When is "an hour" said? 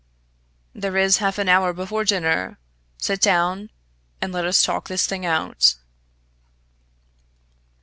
1.37-1.73